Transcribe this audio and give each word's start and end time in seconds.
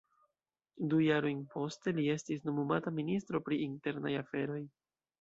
Du 0.93 1.01
jarojn 1.07 1.43
poste 1.51 1.95
li 1.99 2.07
estis 2.15 2.43
nomumata 2.49 2.97
Ministro 2.99 3.45
pri 3.49 3.63
Internaj 3.71 4.19
Aferoj. 4.27 4.63